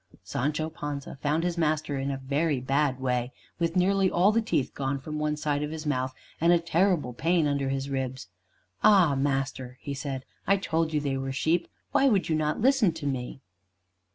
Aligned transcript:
Sancho 0.23 0.67
Panza 0.71 1.19
found 1.21 1.43
his 1.43 1.59
master 1.59 1.95
in 1.99 2.09
a 2.09 2.17
very 2.17 2.59
bad 2.59 2.99
way, 2.99 3.31
with 3.59 3.75
nearly 3.75 4.09
all 4.09 4.31
the 4.31 4.41
teeth 4.41 4.73
gone 4.73 4.97
from 4.97 5.19
one 5.19 5.37
side 5.37 5.61
of 5.61 5.69
his 5.69 5.85
mouth, 5.85 6.11
and 6.41 6.51
with 6.51 6.59
a 6.61 6.65
terrible 6.65 7.13
pain 7.13 7.45
under 7.45 7.69
his 7.69 7.87
ribs. 7.87 8.27
"Ah! 8.83 9.13
master," 9.13 9.77
he 9.79 9.93
said, 9.93 10.25
"I 10.47 10.57
told 10.57 10.91
you 10.91 10.99
they 10.99 11.17
were 11.17 11.31
sheep. 11.31 11.67
Why 11.91 12.09
would 12.09 12.27
not 12.31 12.55
you 12.55 12.61
listen 12.63 12.93
to 12.93 13.05
me?" 13.05 13.41